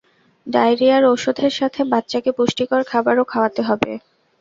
[0.47, 3.91] ডায়রিয়ার ঔষধের সাথে বাচ্চাকে পুষ্টিকর খাবারও খাওয়াতে হবে।